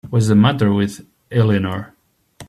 [0.09, 1.93] What's the matter with Eleanor?